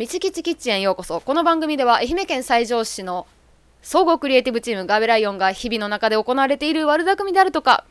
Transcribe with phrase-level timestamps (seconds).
[0.00, 3.26] みちきちキッチンへようこそこの番組では愛媛県西条市の
[3.82, 7.84] 総合クリエイティブチームガーベライオンが日々の中で行われている悪巧みであるとか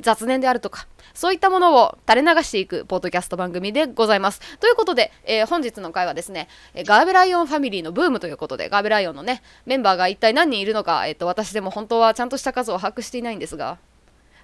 [0.00, 4.40] 雑念であるとかそういったものを垂れ流していくポッドキャスト番組でございます。
[4.60, 6.46] ということで、えー本日の回はですね、
[6.76, 13.78] ガーベライオンファミリーのブームということで、ガーベライオンのね、メンバーが一体何人いるのか、えっ、と、私でも本当はちゃんとした数を把握していないんですが、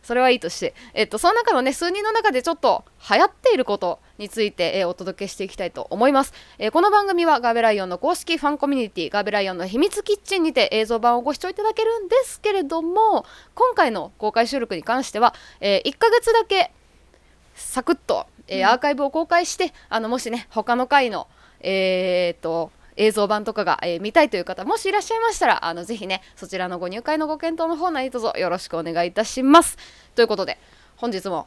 [0.07, 16.71] それはいいとして、えっと、その中のね、数人の中でちょっと流行っていることについて、えーお届けしていきたいと思います、えーこの番組はガーベライオンの公式ファンコミュニティ、ガーベライオンの秘密キッチンにて映像版をご視聴いただけるんですけれども、今回の公開収録に関しては、え1ヶ月だけ
[17.57, 21.27] サクッと、えーアーカイブを公開して、あの、もしね、他の回の、
[21.59, 29.77] えーっと、映像版とかが、えー見たいという方もしいらっしゃいましたらあのぜひねそちらのご入会のご検討の方何卒よろしくお願いいたします。
[30.15, 30.59] ということで
[30.97, 31.47] 本日も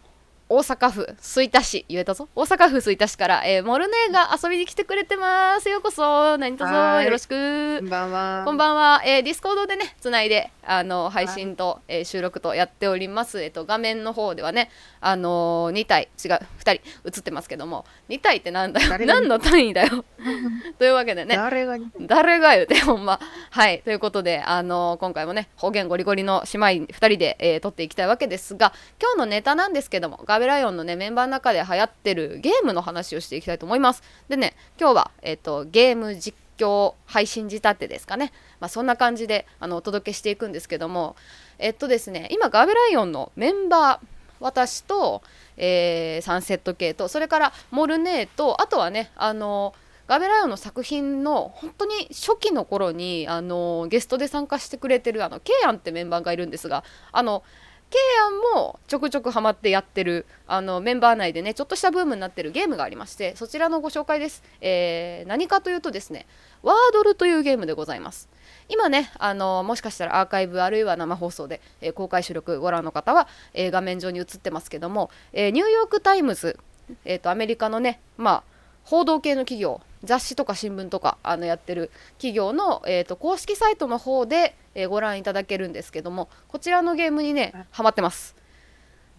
[0.51, 2.27] 大阪府吹田市言えたぞ。
[2.35, 5.69] 大阪府吹田市から、えーモルネーが遊びに来てくれてます。
[5.69, 6.39] ようこそ。
[6.39, 7.77] 何卒よろしく。
[7.81, 8.41] こんばんは。
[8.45, 13.43] こんばんは、えー、ディスコードでね、つないで、あの、配信と、えー収録とやっております。
[13.43, 16.79] えっと、画面の方ではね、あのー、2体、違う、2人映
[17.19, 18.97] ってますけども、2体ってなんだよ。
[19.05, 20.03] 何の単位だよ。
[20.79, 23.19] というわけでね、誰が誰が言うてほんま。
[23.51, 23.83] はい。
[23.83, 34.03] ということであの今回もね方言ゴリゴリの姉妹2人で、えー撮っていきたいわけですが今日のネタなんですけどもガーベライオンのねメンバーの中で流行ってるゲームの話をしていきたいと思います。
[34.27, 41.15] でね今日は、えっとゲーム実況配信仕立てですかね、まあ、そんな感じであのお届けしていくんですけども。
[41.59, 44.07] えっとですね今ガーベライオンのメンバー
[44.39, 45.21] 私と、
[45.57, 49.73] えーサンセット系とそれからモルネーとあとはねあの
[50.07, 57.43] ガーベライオンの作品の本当に初期の頃にあのゲストで参加してくれてるあのケイアンってメンバーがいるんですがあの
[57.89, 66.25] ケイアンもちょくちょくハマってやってるあのメンバー内でねちょっとしたブームになってるゲームがありましてそちらのご紹介です、えー何かというとですね
[66.61, 68.29] ワードルというゲームでございます。
[68.67, 76.59] 今ねあのもしかしたらアーカイブあるいは生放送で、えー公開収録ご覧の方は、えー画面上に映ってますけども、えニューヨーク・タイムズ、
[77.05, 78.58] えーとアメリカのねまあ
[78.89, 88.35] 報道系の企業雑誌とか新聞とかあのやってる企業の、えー、と公式サイトの方で、えーご覧いただけるんですけどもこちらのゲームにねハマってます。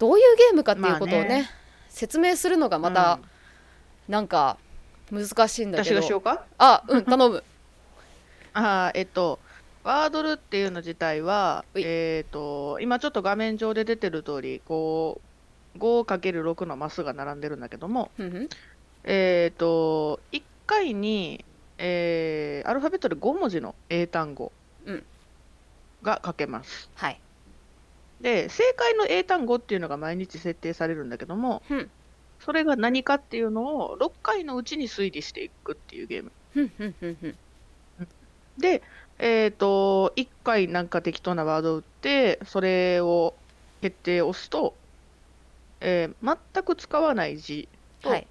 [0.01, 1.51] どういうゲームかっていうことをね,、まあね。
[1.89, 3.21] 説明するのがまた、
[4.09, 4.57] なんか
[5.13, 6.45] 難しいんだけ私どがしようか？
[6.59, 7.45] あうん頼む。
[8.55, 9.39] あーえっと、
[9.85, 15.21] ワードルっていうの自体は、えっと、今ちょっと画面上で出てる通り、こ
[15.77, 18.49] う、5×6 のマスが並んでるんだけども、ふんふん
[19.05, 21.45] えっと、1回に、
[21.79, 24.53] えーアルファベットで5文字の英単語
[24.85, 25.07] うん。
[26.03, 26.91] が書けます。
[26.95, 27.21] はい。
[28.21, 31.91] で、正解の英単語っていうのが毎日設定されるんだけども、ふん。
[32.39, 36.33] それが何かっていうのを6回のうちに推理していくっていうゲーム。
[36.51, 37.39] ふんふんふんふん。
[38.59, 38.83] で、
[39.19, 43.35] えっ、と、1回なんか適当なワードを打って、それを
[43.81, 44.75] 決定を押すと、
[45.81, 47.69] えー全く使わない字
[48.03, 48.27] と、はい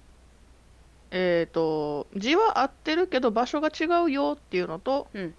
[1.10, 5.34] えっ、と、字は合ってるけど場所が違うよっていうのと、うん。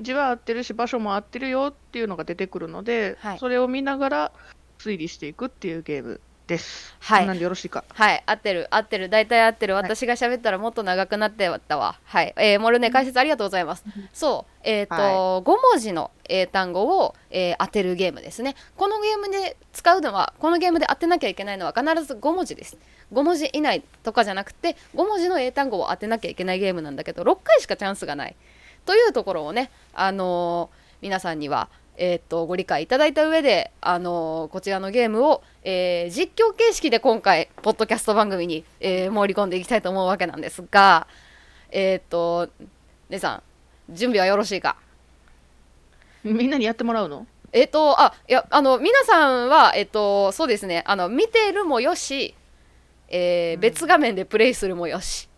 [0.00, 3.38] 字は合ってるし場所も合ってるよっていうのが出てくるので、はい。
[3.38, 4.32] それを見ながら
[4.78, 6.94] 推理していくっていうゲームです。
[7.00, 7.84] はいなんでよろしいか？
[7.88, 9.74] はい、合ってる、合ってる、大体合ってる。
[9.74, 11.98] 私が喋ったらもっと長くなってたわ。
[12.04, 13.84] はい、えー、モルネ解説ありがとうございます。
[14.12, 18.54] そう、えっ、と、は5文字の英単語を、えー当てるゲームですね。
[18.76, 22.76] このゲームで使うのは、このゲームで当てなきゃいけないのは必ず5文字です。
[23.12, 28.36] 5文字以内とかじゃなくて、5文字の英単語を当てなきゃいけないゲームなんだけど、6回しかチャンスがない。
[28.84, 31.68] というところをね、あのー皆さんには、
[31.98, 41.06] えーっとご理解いただいた上で、あのーこちらのゲームを、えー実況形式で今回ポッドキャスト番組に、えー盛り込んでいきたいと思うわけなんですが
[41.70, 42.48] えーっと
[43.08, 43.42] 姉さん
[43.94, 44.76] 準備はよろしいか？
[46.24, 47.26] みんなにやってもらうの？
[47.52, 52.34] えーっとあいやあの皆さんはえーっとそうですねあの見てるもよし、
[53.08, 55.28] え別画面でプレイするもよし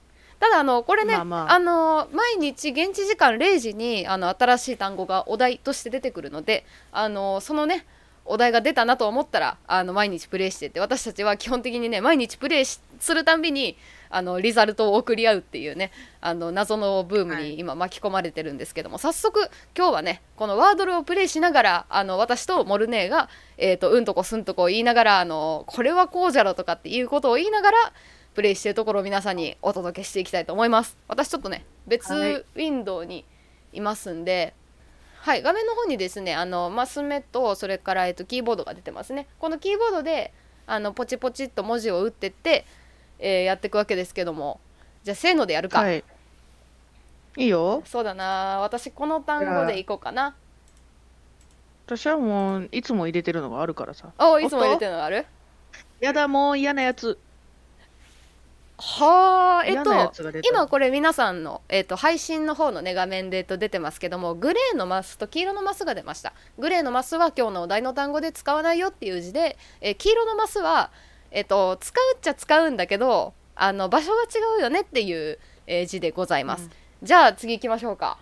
[0.40, 1.52] ただあのこれね、まあまあ。
[1.52, 7.86] あの毎日現地時間0時にあの新しい単語がお題として出てくるのであのそのね
[8.28, 13.76] お題が出たなと思ったらあの毎日プレイしてて私たちは基本的にね毎日プレイしするたんびに
[14.10, 15.90] あのリザルトを送り合うっていうね
[16.20, 17.50] あの謎のブームはい。
[17.50, 27.92] に今巻き込まれてるんですけども、早速今日はねこのワードルをプレイしながらあの私とモルネーが、えー、とうんとこすんとこ言いながらあのこれはこうじゃろとかっていうことを言いながら
[28.34, 33.24] プレイしてるところを皆さんにお届けしていきたいと思います私ちょっとね別はいウィンドウに
[33.72, 34.54] いますんで、
[35.20, 40.32] はい、画面の方にですねあのマス目とそれから、えっと、キーボードが出てますねこのキーボードで
[40.66, 42.64] あのポチポチっと文字を打ってって、
[43.18, 44.60] えーやっていくわけですけども
[45.02, 46.04] じゃあせーのでやるか、はい。
[47.38, 47.82] いいよ。
[47.86, 50.34] そうだな私この単語でいこうかな
[51.86, 54.12] 私はもう、いつも入れてるのがあるからさ。
[54.18, 55.24] おいつも入れてるのがある？
[56.00, 57.18] やだ、もう嫌なやつ。
[58.80, 59.90] はあえっと。
[60.48, 66.32] 今これ皆さんの、えっと、配信の方のね画面で、えっと、出てますけどもグレーのマスと黄色のマスが出ました。
[66.58, 70.92] グレーのマスは今日のお題の単語で使わないよっていう字で、えー黄色のマスは、
[71.32, 74.26] えっと、使うっちゃ使うんだけどあの場所が違
[74.60, 76.70] うよねっていう、えー字でございます、
[77.02, 78.18] じゃあ次行きましょうか。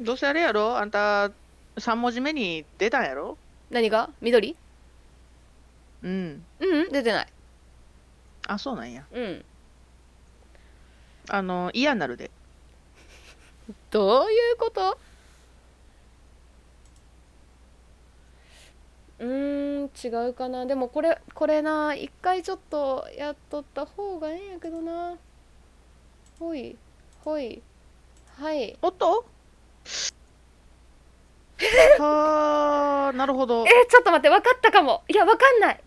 [0.00, 0.76] どうせあれやろ？
[0.76, 1.30] あんた、
[1.76, 3.38] 3文字目に出たんやろ？
[3.70, 4.10] 何が？
[4.20, 4.56] 緑？
[6.02, 6.44] うん。
[6.58, 7.28] うんうん出てない
[8.48, 9.04] あ、そうなんや。
[9.12, 9.44] うん。
[11.28, 12.30] あの、嫌になるで。
[13.90, 14.98] どういうこと？
[19.20, 20.66] うーん違うかな。
[20.66, 25.16] でもこれこれな一回ちょっとやっとった方がええんやけどな。
[26.40, 26.76] ほい
[27.24, 27.62] ほい
[28.36, 28.76] はい。
[28.82, 29.24] おっと
[32.00, 33.64] はあ、なるほど。
[33.64, 33.70] え。
[33.88, 35.04] ちょっと待って分かったかも。
[35.06, 35.80] いや分かんない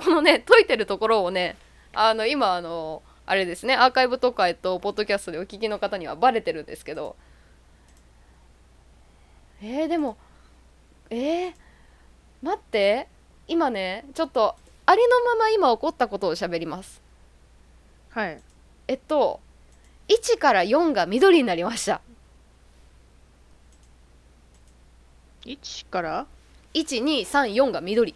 [0.00, 1.56] このね解いてるところをね
[1.92, 7.16] あの今あのあれですねアーカイブとか、えっと、ポッドキャストでお聞きの方にはバレてるんですけど。
[9.62, 10.16] えー、でも
[11.10, 11.52] えー、
[12.42, 13.08] 待って
[13.46, 14.56] 今ねちょっと
[14.86, 17.02] ありのまま今起こったことを喋ります。
[18.10, 18.40] はい。
[18.88, 19.40] えっと
[20.08, 22.00] 1から4が緑になりました。
[25.44, 26.26] 1から
[26.74, 28.14] ？1234が緑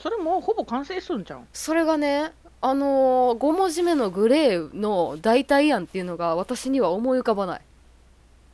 [0.00, 1.46] それもうほぼ完成するんじゃん。
[1.52, 7.60] それがねあのー、5文字目のグレーの代替案っていうのが私には思い浮かばない。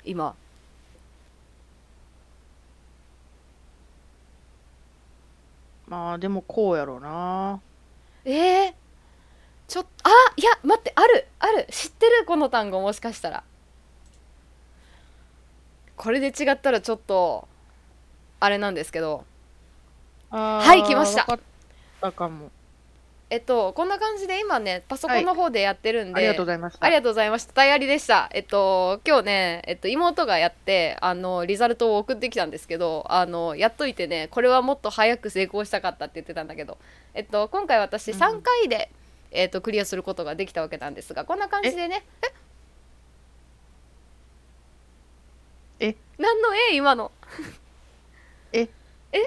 [0.04, 0.34] 今。
[5.86, 7.60] まあ、でもこうやろうな。
[8.24, 8.74] えー、
[9.68, 11.66] ちょっあいや待ってあるある。
[11.70, 12.24] 知ってる？
[12.26, 13.44] この単語もしかしたら。
[15.96, 17.48] これで違ったらちょっと
[18.40, 19.24] あれなんですけど
[20.34, 21.26] ははい来ました
[22.00, 22.50] たかも。
[23.30, 26.84] えっとこんな感じで今ねパソコンの方でやってるんで、ありがとうございました。
[26.84, 27.52] ありがとうございました。
[27.52, 28.28] 大ありでした。
[28.32, 36.78] えっと、今日ね、えっと、妹がやって、あの、リザルトを送ってきたんですけど、あの、やっといてね、これはもっと早く成功したかったって言ってたんだけど、
[37.14, 38.90] えっと、今回私うん3回で、
[39.30, 42.04] えっと、クリアすることができたわけなんですが、こんな感じでね、
[45.80, 45.88] え？
[45.88, 45.96] え？
[46.18, 47.10] 何のえ今の。
[48.52, 48.68] え？
[49.12, 49.18] え？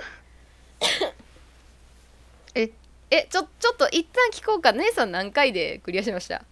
[2.56, 2.70] え
[3.10, 4.74] え、ちょ、ちょっと一旦聞こうか。
[4.74, 6.44] 姉さん何回でクリアしました？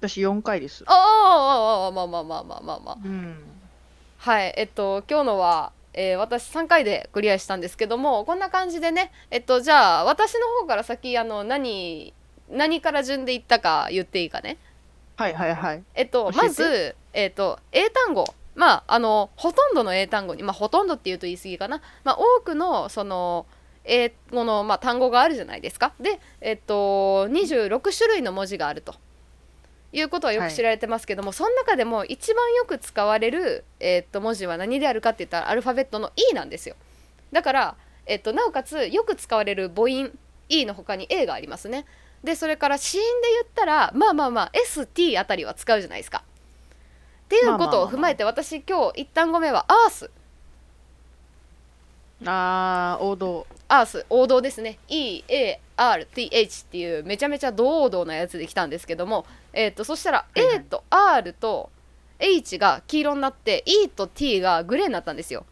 [0.00, 0.84] 私4回です。
[0.86, 2.98] ああ、ああ、まあまあまあまあまあまあ。
[3.02, 3.36] うん。
[4.18, 12.12] はい、えっと、今日のは、えー私3回でクリアしたんですけども、こんな感じでね、えっと、じゃあ、私の方から先、あの、何、
[12.50, 14.58] 何から順でいったか言っていいかね？
[15.16, 15.82] はいはいはい。
[15.94, 18.24] えっと、まず、えっと、英単語。
[18.58, 21.80] まあ、あの、ほとんどの英単語に、まあ、ほとんどって言うと言い過ぎかな。
[22.02, 23.46] まあ、多くの、その、
[23.84, 25.92] 英語の、まあ、単語があるじゃないですか。
[26.00, 28.96] で、えっと、26種類の文字があると。
[29.92, 36.76] いうことはよく知られてますけども、その中でも一番よく使われる、えっと文字は何であるかって言ったらアルファベットの E なんですよ
[37.32, 40.12] だから、えっとなおかつよく使われる母音
[40.50, 41.86] E の他に A がありますね
[42.22, 46.22] でそれから子音で言ったらまあまあまあ ST あたりは使うじゃないですか
[47.28, 50.10] っていうことを踏まえて私今日一単語目はアース。
[52.24, 53.46] あー、王道。
[53.68, 54.78] アース王道ですね。
[54.88, 56.06] EARTH っ
[56.64, 61.68] ていうめちゃめちゃ堂々なやつで来たんですけども、えー、とそしたら A と R と
[62.18, 65.44] H が黄色になって E と T がグレーになったんですよ。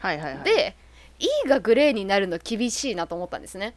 [0.00, 0.44] はいはいはい。
[0.44, 0.76] で
[1.20, 3.74] E がグレーになるの厳しいなと思ったんですね。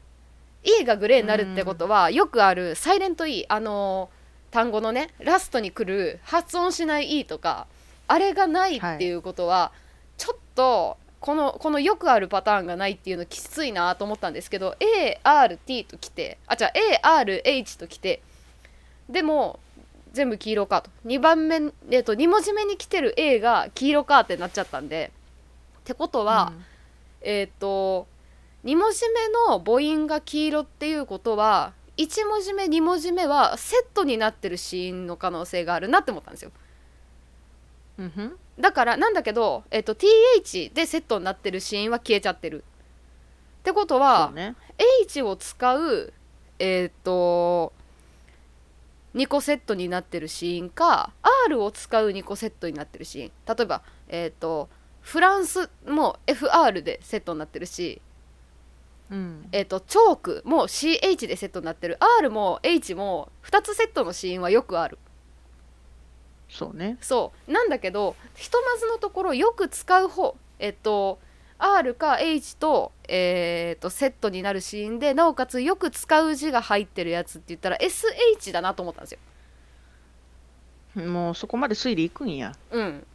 [0.65, 4.16] E がグレーになるってことはよくあるサイレント E あのー
[4.51, 7.67] 単語のねラストに来る発音しない E とか
[8.07, 9.73] あれがないっていうことは、
[10.17, 14.75] ちょっとこのこのよくあるパターンがないっていうのきついなと思ったんですけど
[15.23, 16.71] ART と来てあじゃ
[17.03, 18.21] あ ARH と来て
[19.09, 19.59] でも
[20.13, 20.89] 全部黄色かと。
[21.05, 21.61] 2番目、
[21.91, 25.11] えっと、2文字目に来てる A が黄色かってなっちゃったんで
[25.79, 26.65] ってことは、うん。
[27.21, 28.07] えっ、と
[28.65, 36.51] 2文字目の母音が黄色っていうことは1文字目2文字目はセットになってる子音の可能性があるなって思ったんですよ。
[37.97, 38.35] うんふん。
[38.59, 42.63] だからなんだけど、えっと TH でセットになってる子音は消えちゃってる。
[43.59, 44.55] ってことそはう、ね。
[45.03, 46.13] H を使う
[46.59, 47.73] えっ、と
[49.15, 51.11] 2個セットになってる子音か
[51.47, 54.69] R を使う2個セットになってる子音例えばえっ、と
[55.01, 58.01] フランスも FR でセットになってるし
[59.11, 59.47] うん。
[59.51, 61.97] えっとチョークも CH でセットになってる。
[62.19, 64.97] R も H も2つセットのシーンはよくある。
[66.49, 66.97] そうね。
[67.01, 67.51] そう。
[67.51, 71.19] なんだけどひとまずのところよく使う方えっと
[71.59, 79.19] R か H と,、えー、とセットになるシーンでなおかつよく使う字が入ってるやつって言ったら SH だなと思ったんですよ。
[81.05, 82.53] もうそこまで推理いくんや。
[82.71, 83.05] うん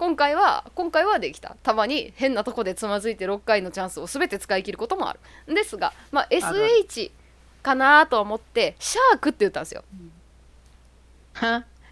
[0.00, 1.58] 今回は今回はできた。
[1.62, 5.20] たまに変なとこでつまずいて6回のチャンスを全て使い切ることもある。
[5.54, 7.10] ですが、まあ、る SH
[7.62, 9.84] かなと思ってシャークって言ったんですよ。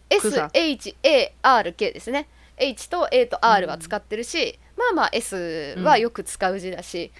[0.08, 2.28] SHARK ですね。
[2.56, 7.12] H と A と R は使ってるし、まあまあ S はよく使う字だし、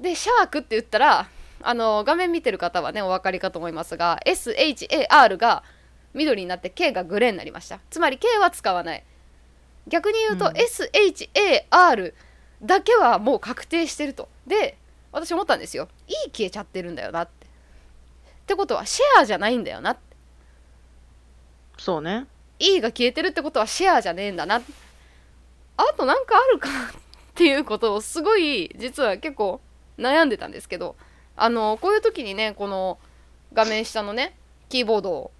[0.00, 1.28] でシャークって言ったら
[1.62, 5.62] あの画面見てる方はねお分かりかと思いますが SHAR が
[6.14, 7.78] 緑になって K がグレーになりました。
[7.90, 9.04] つまり K は使わない
[9.86, 10.52] 逆に言うと、うん。
[10.52, 12.14] SHAR
[12.62, 14.28] だけはもう確定してると。
[14.46, 14.78] で
[15.12, 15.88] 私思ったんですよ。
[16.08, 17.46] E 消えちゃってるんだよなって。
[17.46, 17.48] っ
[18.46, 20.00] てことはシェアじゃないんだよなって。
[21.78, 22.26] そうね。
[22.58, 24.62] E が消えてるってことはシェアじゃねえんだな。
[25.76, 26.92] あとなんかあるかなっ
[27.34, 29.60] ていうことをすごい実は結構
[29.98, 30.96] 悩んでたんですけど
[31.36, 32.98] あのこういう時にねこの
[33.52, 34.36] 画面下のね
[34.68, 35.35] キーボードをうん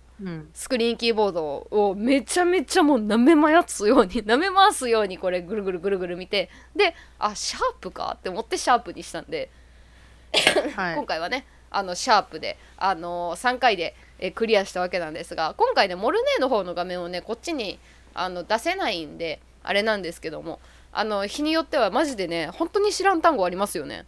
[0.55, 9.51] スクリーンキーボードをめちゃめちゃもう舐め回すように 舐め回すようにこれぐるぐるぐるぐる見てであシャープかって思ってシャープにしたんで
[10.75, 10.95] はい。
[10.97, 17.79] 今回はねあのシャープで、あの3回でえクリアしたわけなんですが今回ねモルネーの方の画面をねこっちに
[18.15, 20.61] あの出せないんであれなんですけども
[20.93, 24.07] あの日によってはマジでね本当に知らん単語ありますよね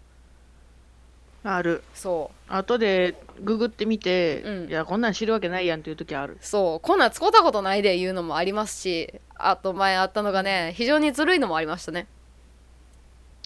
[1.57, 1.83] ある。
[1.95, 4.69] そ後でググってみて、うん。
[4.69, 6.35] いやこんなん知るわけないやんっていう時ある。
[6.35, 6.81] うそう。
[6.81, 12.07] こんなん使ったことないで言うのもありますしあと前あったのがね非常にずるいのもありましたね。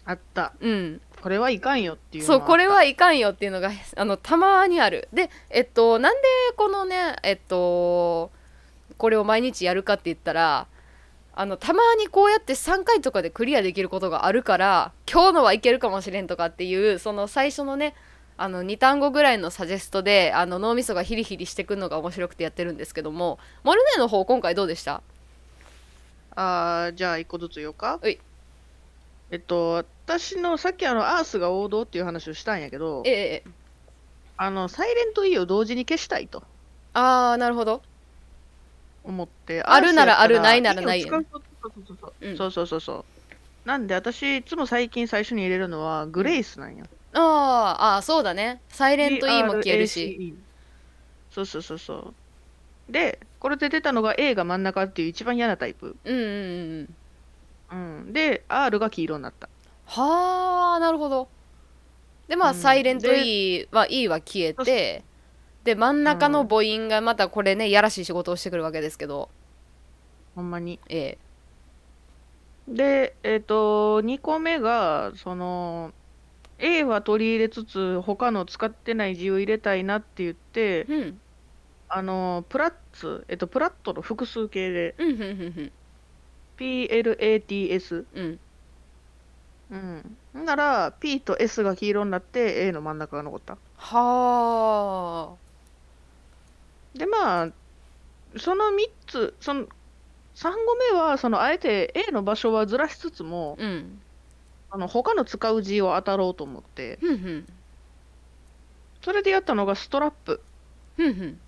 [0.04, 0.52] あった。
[0.60, 1.00] うん。
[1.22, 5.08] これはいかんよっていうのそうはこれはいかんよっていうのがあのたまにある。
[5.12, 6.20] でえっとなんで
[6.56, 8.32] このねえっと
[8.98, 10.66] これを毎日やるかって言ったら
[11.34, 17.94] あのたまにこうやって3回とかでクリアできることがあるから今日のはいけるかもしれんとかっていうその最初のね
[18.36, 25.02] あの2単語ぐらいのサジェストであの脳みそがヒリヒリしてくるのが面白くてやってるんですけどもモルネーの方今回どうでした？
[26.34, 27.98] あーじゃあ一個ずつ言おうか。
[28.02, 28.18] うい。
[29.30, 33.50] えっと私のさっきあのアースが王道っていう話をしたんやけどええええ。
[34.36, 36.42] あのサイレント E を同時に消したいと。
[36.94, 37.80] ああなるほど
[39.04, 42.36] 思ってあるならあるないならない E を使うそうそうそうそううん。
[42.36, 43.04] そうそうそうそ
[43.64, 43.68] う。
[43.68, 48.60] なんで私いつも最近最初に入れるのはグレイスなんやあーあーそうだね。
[48.68, 50.16] サイレント E も消えるし。
[50.18, 50.34] GRACE
[51.30, 51.94] そうそうそうそ
[52.88, 52.92] う。
[52.92, 56.88] でこれで出たのが A が真ん中っていう一番嫌なタイプ、うんうんうん
[57.70, 57.98] うん。
[58.04, 59.48] うん、で R が黄色になった。
[59.86, 61.28] はあなるほど。
[62.28, 62.56] でまあ、うん。
[62.56, 65.04] サイレントで E は E は消えて
[65.64, 69.28] で真ん中の母音がまたこれねやらしい仕事をしてくるわけですけど。
[70.34, 70.80] ほんまに。
[70.88, 71.18] え
[72.68, 75.92] でえっ、と2個目がその
[76.58, 81.20] A は取り入れつつ他の使ってない字を入れたいなって言ってえうん。
[81.88, 84.94] あのプラッツ、えっと、プラットの複数形で。
[84.98, 85.72] うん
[86.58, 88.38] PLATS うん
[89.70, 90.16] うん。
[90.42, 93.56] んなら P と S が黄色になって A の真ん中が残った。
[93.76, 95.41] はあ
[96.94, 97.48] でまあ
[98.38, 99.66] その3つその
[100.34, 104.00] 3個目はそのあえて A の場所はずらしつつもうん。
[104.70, 106.98] あの他の使う字を当たろうと思って。
[109.04, 110.40] それでやったのがストラップ。
[110.96, 111.40] ふんふん。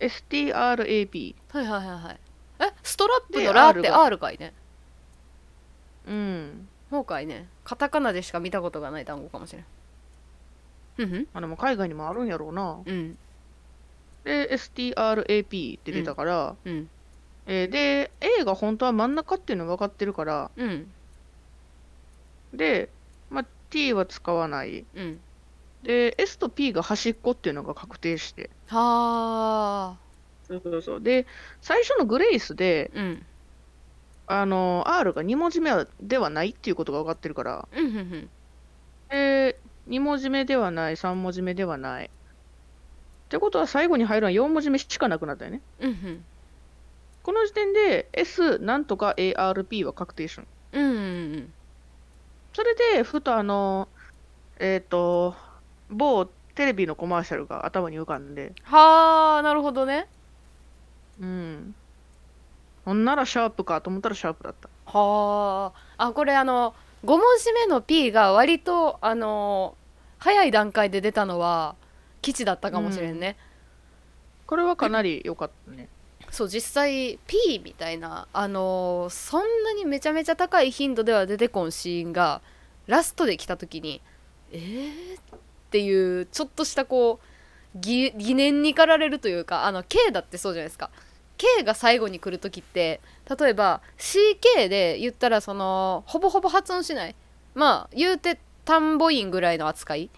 [0.00, 2.20] STRAP はいはいはいはい。
[2.60, 4.04] えストラップでのラってが。
[4.04, 4.54] R かいね。
[6.06, 6.68] うん。
[6.90, 7.48] そうかいね。
[7.64, 9.64] カタカナでしか見たことがない単語かもしれん。
[10.96, 11.28] ふんふん。
[11.32, 12.78] あでも海外にもあるんやろうな。
[12.84, 13.18] うん
[14.24, 16.88] で STRAP って出たから、うん。
[17.46, 20.86] えーで A が本当は真ん中っていうの分かってるからうん。
[22.52, 22.90] で、
[23.30, 24.84] まあ、T は使わない。
[24.94, 25.20] うん。
[25.82, 28.50] で S と P が端っこっていうのが確定して。
[28.66, 29.96] はあ。
[30.46, 31.00] そうそうそう。
[31.00, 31.26] で
[31.60, 33.26] 最初のグレイスでうん。
[34.26, 35.70] あの R が2文字目
[36.02, 37.68] ではないっていうことが分かってるから。
[37.72, 38.30] うんん
[39.08, 39.58] で
[39.88, 42.10] 2文字目ではない3文字目ではない
[43.28, 45.60] ってことは最後に入るのは4文字目しかなくなったよね。
[45.80, 46.24] うんふん。
[47.22, 51.00] この時点で S なんとか ARP は確定したのうんうんう
[51.36, 51.52] ん。
[52.54, 53.88] それでふとあの
[54.58, 55.34] えっ、と
[55.90, 58.54] 某テレビのコマーシャルが頭に浮かんで。
[58.62, 60.08] はあなるほどね。
[61.20, 61.74] うん。
[62.86, 64.70] ほんならシャープかと思ったらシャープだった。
[64.90, 66.06] はあ。
[66.06, 69.76] あこれあの5文字目の P が割とあの
[70.16, 71.76] 早い段階で出たのは
[72.28, 73.38] 基地だったかもしれんね、
[74.44, 75.88] これはかなり良かったね。
[76.30, 82.42] そう実際 P みたいなあのーそんなにめちゃめちゃ高い頻度では出てこんシーンが
[82.86, 84.02] ラストで来た時に
[84.52, 85.38] えー、っ
[85.70, 90.90] ていうちょっとしたこう疑疑念に駆られるというかあの K だってそうじゃないですか。
[91.38, 93.00] K が最後に来る時って
[93.40, 97.14] 例えば CK で言ったらそのほぼほぼ発音しない。
[97.54, 100.10] まあ言うて田んぼ院ぐらいの扱い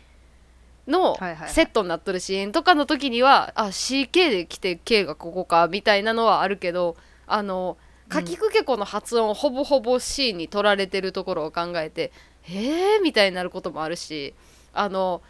[0.90, 1.16] の
[1.48, 7.76] セットになっとるシーンとかの時には、あ CK で来て K がここかみたいなのはあるけどあの
[8.08, 12.12] かきくけこの発音ほぼほぼ C に取られてるところを考えて
[12.48, 14.34] えーみたいになることもあるし
[14.72, 15.22] あの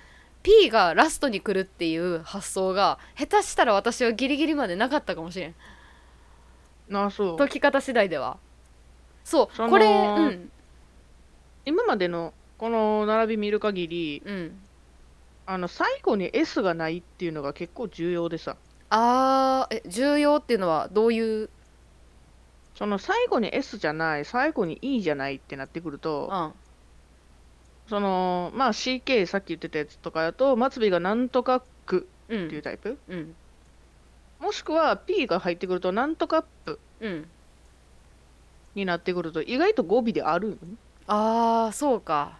[0.42, 5.54] P がラストに来るっていう発想が下手したら私はギリギリまでなかったかもしれん。
[6.92, 7.36] ああ、そう。
[7.36, 8.38] 解き方次第では。
[9.22, 10.50] そうこれうん。
[11.66, 14.60] 今までのこの並び見る限り、うん
[15.52, 18.56] あの、最後に S がないっていうのが結構重要でさ。
[18.88, 21.50] あーえ重要っていうのはどういう？
[22.76, 26.52] その最後に S じゃない、最後に E じゃないってなってくると、うん。
[27.88, 33.34] その、まあ CK さっき言ってたやつとかだと、末尾がなんとかくうっていうんタイプ、うん。
[34.38, 37.28] もしくは P が入ってくると、なんとかっぷうん。
[38.76, 40.58] になってくると、意外と語尾であるよね。
[41.08, 42.38] あーそうか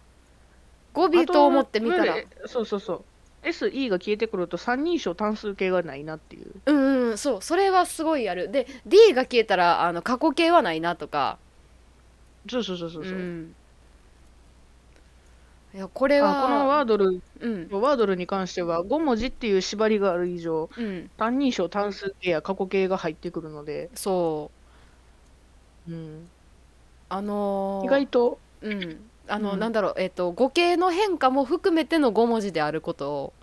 [0.93, 2.15] 語尾と思ってみたら。
[2.45, 3.03] そうそうそう。
[3.43, 6.51] SE が消えてくると三人称単数形がないなっていう。
[6.65, 7.41] うんうんそう。
[7.41, 8.51] それはすごいやる。
[8.51, 11.37] で D が消えたらあの過去形はないなとか。
[12.49, 13.13] そうそうそうそうそう。
[13.13, 13.55] ん。
[15.73, 17.67] いやこれはあこのワードル、うん。
[17.71, 21.09] ワードルに関しては5文字っていう縛りがある以上、うん。
[21.17, 24.51] 単人称単数形や過去形が入ってくるので、そ
[25.87, 25.91] う。
[25.91, 26.27] うん、
[27.09, 28.99] あのー意外と、うん
[29.31, 29.59] あの、うん。
[29.59, 33.33] なんだろうえっ、と語形の変化も含めての5文字であること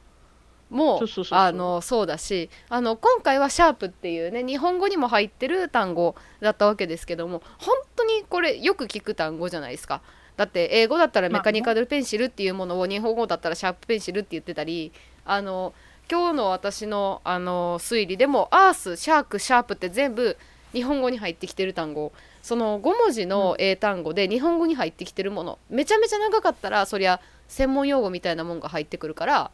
[0.70, 1.38] もそうそうそうそう。
[1.38, 10.02] あのそうだしあの今回は「シャープっていうね日本語にも入ってる単語だったわけですけども本当にこれよく聞く単語じゃないですか。
[10.36, 14.92] だって英語だったらメカニカルペンシルっていうものを日本語だったらシャープペンシルって言ってたり
[15.24, 15.74] あの
[16.10, 20.36] 今日の私のあの推理でもアースシャークシャープって全部
[20.72, 22.12] 日本語に入ってきてる単語
[22.48, 25.58] その5文字の英単語で日本語に入ってきてるもの。
[25.68, 29.50] めちゃめちゃ長かったらそりゃ専門用語みたいなもんが入ってくるから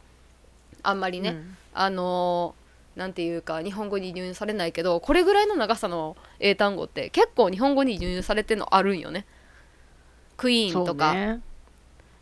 [0.81, 1.57] あんまりね、うん。
[1.73, 9.25] あのーなんていうか日本語に輸入されないけどこれぐらいの長さの英単語って結構日本語に輸入されてるのあるんよね。
[10.37, 11.41] クイーンとか、ね。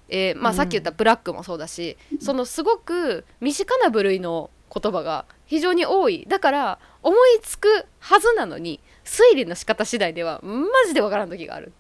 [0.09, 11.73] えーまあ、うんさっき言ったブラックもそうだし、そのすごく身近な部類の言葉が非常に多いだから思いつくはずなのに推理の仕方次第ではマジでわからん時がある。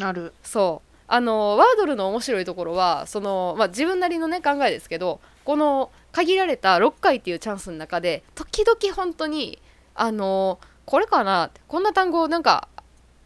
[0.00, 0.32] ある。
[0.42, 9.60] そうあのワードルの面白いところはその、まあ、自分なりのね考えですけどこの限られた6回っていうチャンスの中で時々本当に
[9.94, 12.68] あのこれかなこんな単語なんか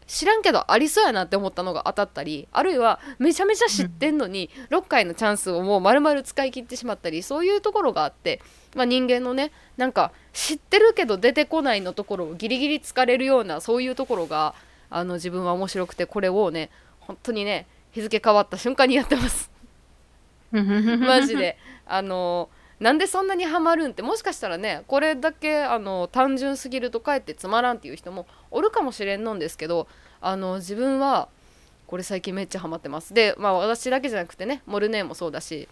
[0.07, 8.41] 知らんけどありそうやなって思ったのが当たったりあるいはめちゃめちゃ知ってんのに6回のチャンスをもう丸々使い切ってしまったりそういうところがあって、
[8.73, 14.55] まあ、人間のねなんか知ってるけど出てこないのところをギリギリ疲れるようなそういうところが
[14.89, 16.69] あの自分は面白くてこれをね
[17.01, 19.51] 本当にね日付変わった瞬間にやってます。
[20.51, 21.57] マジで。
[21.85, 29.87] あのなんでそんなにハマるんってもしかしたらねこれだけあの単純すぎるとかえってつまらんっていう人もおるかもしれんのんですけど
[30.21, 31.27] あの自分は
[31.87, 35.67] これ最近めっちゃハマってますでまあ私だけじゃなくてねモルネーもそうだし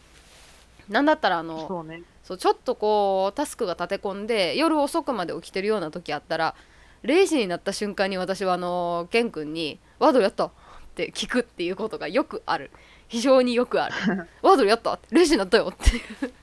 [0.89, 2.03] なんだったらあのそうね。
[2.23, 6.55] そうちょっとこうタスクが立て込んで夜遅くまで起きてるような時あったら
[7.03, 10.51] 0時になった瞬間に私はあのケン君に「ワードルやった?」っ
[10.95, 12.71] て聞くっていうことがよくある
[13.07, 13.95] 非常によくある
[14.41, 16.33] 「ワードルやった?」って「0時になったよ」っていう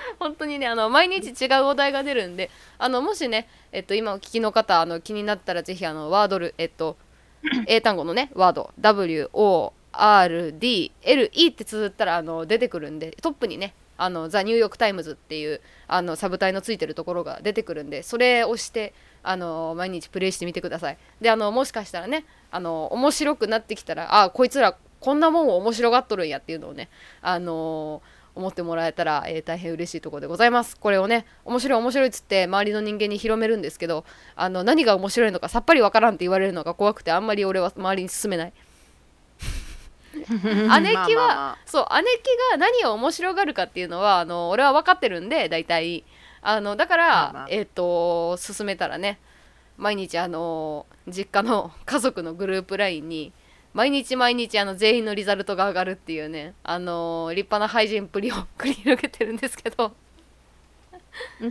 [0.18, 6.96] 本当にねあの毎日違うお題が出るんであのもしね、えっと、今お聞きの方あの気になったらぜひあのワードルえっと
[7.66, 9.52] 英単語のねワード WORDLE
[11.52, 20.98] って綴ったらあの出てくるんでトップにねあのザ・ニューヨーク・タイムズっていうあのサブタイのついてるところが出てくるんでそれを押してあの毎日プレイしてみてください。
[21.20, 26.88] であのもしかしたらねあの面白くなってきたらあこいつらこんなもんを面白がっとるんやっていうのをね
[27.20, 28.02] あの
[28.38, 30.76] 思ってもらえたら、えー大変嬉しいところでございます。
[30.78, 34.04] これをね面白い面白いっつって周りの人間に広めるんですけど
[34.36, 38.52] あの何が面白いのかさっぱりわからんって言われるのが怖くてあんまり俺は周りに勧めない。
[40.18, 41.58] 姉貴は、まあまあまあ。
[41.66, 46.04] そう姉貴が何を面白がるかっていうのはあの俺は分かってるんで大体。
[46.40, 47.46] あのだから、まあまあ。
[47.50, 49.18] えっ、と勧めたらね
[49.76, 53.32] 毎日あの実家の家族のグループ LINE に
[53.78, 59.92] 毎日毎日あの全員のリザルトが上がるっていうねあのー立派な廃人っぷりを繰り広げてるんですけど。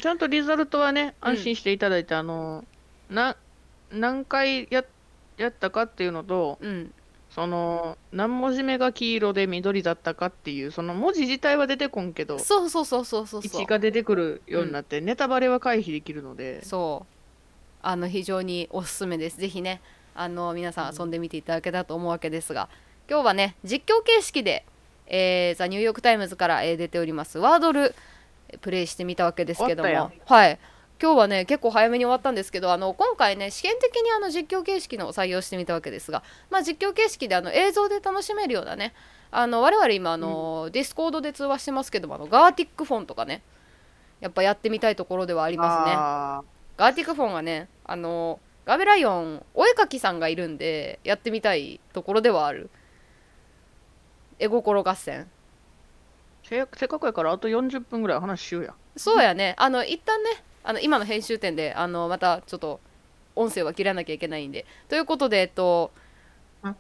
[0.02, 1.30] ちゃんとリザルトはね、うん。
[1.30, 2.66] 安心していただいて、あの、
[3.10, 3.38] な、
[3.92, 4.84] 何回や、
[5.38, 6.94] やったかっていうのと、うん。
[7.30, 13.62] その、何文字目が黄色で緑だったかっていう、その文字自体は出てこんけど、そうそうそうそうそうそう。
[13.64, 17.14] 1が出てくるようになって、ネタバレは回避できるので、そう。
[17.82, 19.38] あの非常におすすめです。
[19.38, 19.82] ぜひね
[20.18, 22.70] あの皆さん遊んでみていただけたらと思うわけですが
[23.10, 24.66] 今日はね実況形式で、
[25.06, 27.96] えーザ・ニューヨーク・タイムズから、えー出ておりますワードル
[28.50, 30.12] えープレイしてみたわけですけども。
[30.26, 30.60] はい。
[31.00, 38.94] 今日はね結構早めに終わったんですけどあの今回ね試験的にあの実況形式のを採用してみたわけですが、まあ、実況形式であの映像で楽しめるようなね
[39.30, 43.44] あの我々今あの、 Discord で通話してますけどもあの Gartic Phone とかね
[44.22, 45.94] やっぱやってみたいところではありますね。
[45.96, 46.42] あ
[46.78, 52.70] Gartic Phone はねあの GERBELION お絵かきさんがいるんでやってみたいところではある。
[54.40, 55.22] 絵心合戦。
[55.22, 55.26] ー
[56.44, 58.74] せせっかくやから、あと40分ぐらい話しようや。
[58.98, 59.56] そうやね。
[59.58, 62.82] あの一旦ねあの今の編集点であのまたちょっと
[63.38, 64.66] 音声は切らなきゃいけないんで。
[64.90, 65.94] ということでえっと
[66.62, 66.76] あ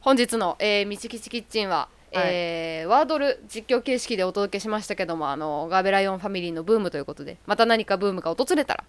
[0.00, 8.84] 本日の、えー、みちきちキッチンは、えーワードル実況形式でお届けしましたけどもあのガベライオンファミリーのブームということでまた何かブームが訪れたら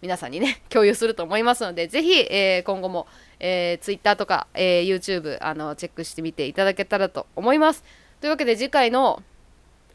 [0.00, 3.06] 皆さんにね 共有すると思いますのでぜひ、えー今後も、
[3.40, 7.84] えー、Twitter とか、えー YouTube あのチェックしてみていただけたらと思います。
[8.20, 9.22] というわけで次回の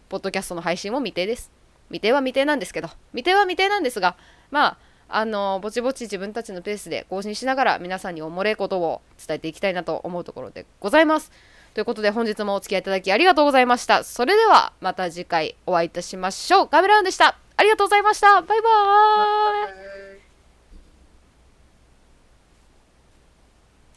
[0.09, 1.51] ポッドキャストの配信も未定です。
[1.89, 4.15] 未定は未定なんですけど未定は未定なんですが
[4.49, 4.77] まあ
[5.09, 11.31] あのぼちぼち自分たちのペースで更新しながら皆さんにおもれいことを伝えていきたいなと思うところでございます。
[11.73, 14.03] ということで本日もお付き合いいただきありがとうございました。
[14.03, 16.67] それではまた次回お会いいたしましょう。
[16.69, 17.37] ガメラウンでした。
[17.57, 18.41] ありがとうございました。
[18.41, 19.92] バイバーイ。